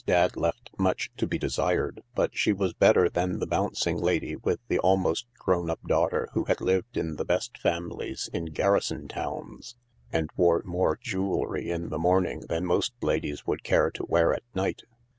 Dadd 0.07 0.35
left 0.35 0.71
much 0.79 1.11
to 1.17 1.27
be 1.27 1.37
desired, 1.37 2.01
but 2.15 2.35
she 2.35 2.53
was 2.53 2.73
better 2.73 3.07
than 3.07 3.37
the 3.37 3.45
bouncing 3.45 3.97
lady 3.99 4.35
with 4.35 4.59
the 4.67 4.79
almost 4.79 5.27
grown 5.37 5.69
up 5.69 5.79
daughter 5.83 6.27
who 6.33 6.45
had 6.45 6.59
lived 6.59 6.97
in 6.97 7.17
the 7.17 7.23
best 7.23 7.55
families 7.59 8.27
in 8.33 8.45
garrison 8.45 9.07
towns 9.07 9.75
and 10.11 10.31
wore 10.35 10.63
more 10.65 10.97
jewellery 10.99 11.69
in 11.69 11.89
the 11.89 11.99
morning 11.99 12.39
than 12.49 12.65
most 12.65 12.93
ladies 13.03 13.45
would 13.45 13.63
care 13.63 13.91
to 13.91 14.03
wear 14.09 14.33
at 14.33 14.41
night. 14.55 14.81